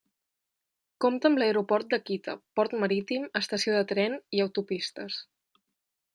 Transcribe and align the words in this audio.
Compta 1.05 1.29
amb 1.29 1.41
l'aeroport 1.43 1.91
d'Akita, 1.91 2.35
port 2.61 2.73
marítim, 2.85 3.29
estació 3.43 3.77
de 3.77 3.85
tren 3.93 4.19
i 4.39 4.43
autopistes. 4.49 5.21